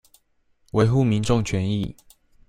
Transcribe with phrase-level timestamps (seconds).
[0.71, 1.95] 維護民眾權益